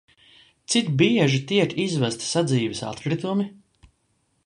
[0.73, 3.51] Cik bieži tiek izvesti sadzīves atkritumi?